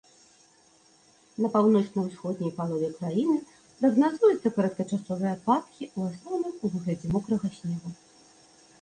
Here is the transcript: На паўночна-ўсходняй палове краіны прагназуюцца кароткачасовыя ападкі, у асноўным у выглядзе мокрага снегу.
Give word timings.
На 1.45 1.51
паўночна-ўсходняй 1.55 2.51
палове 2.57 2.89
краіны 2.97 3.37
прагназуюцца 3.79 4.47
кароткачасовыя 4.59 5.31
ападкі, 5.37 5.83
у 5.97 6.11
асноўным 6.11 6.53
у 6.63 6.77
выглядзе 6.77 7.07
мокрага 7.17 7.47
снегу. 7.63 7.89